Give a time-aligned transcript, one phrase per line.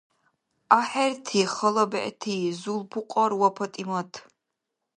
[0.79, 4.11] АхӀерти хала бегӀти Зулпукьар ва ПатӀимат!